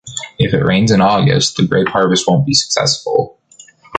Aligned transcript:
If 0.39 0.55
it 0.55 0.63
rains 0.63 0.89
in 0.89 0.99
August, 0.99 1.57
the 1.57 1.67
grape 1.67 1.89
harvest 1.89 2.27
won’t 2.27 2.43
be 2.47 2.55
successful. 2.55 3.37